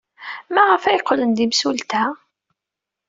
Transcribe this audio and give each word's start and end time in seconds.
Maɣef 0.53 0.83
ay 0.85 0.99
qqlen 1.01 1.31
d 1.37 1.39
imsulta? 1.45 2.03